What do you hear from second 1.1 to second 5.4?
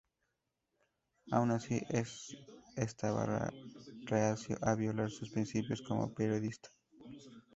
Aun así, es estaba reacio a violar sus